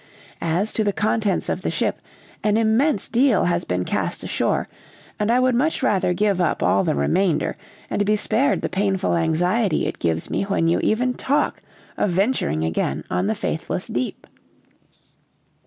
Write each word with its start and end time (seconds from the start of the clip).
As 0.41 0.73
to 0.73 0.83
the 0.83 0.91
contents 0.93 1.47
of 1.47 1.61
the 1.61 1.69
ship, 1.69 1.99
an 2.43 2.57
immense 2.57 3.07
deal 3.07 3.43
has 3.43 3.65
been 3.65 3.85
cast 3.85 4.23
ashore, 4.23 4.67
and 5.19 5.29
I 5.31 5.39
would 5.39 5.53
much 5.53 5.83
rather 5.83 6.11
give 6.11 6.41
up 6.41 6.63
all 6.63 6.83
the 6.83 6.95
remainder, 6.95 7.55
and 7.87 8.03
be 8.03 8.15
spared 8.15 8.61
the 8.61 8.67
painful 8.67 9.15
anxiety 9.15 9.85
it 9.85 9.99
gives 9.99 10.27
me 10.27 10.41
when 10.41 10.67
you 10.67 10.79
even 10.79 11.13
talk 11.13 11.61
of 11.97 12.09
venturing 12.09 12.63
again 12.65 13.03
on 13.11 13.27
the 13.27 13.35
faithless 13.35 13.85
deep." 13.85 14.25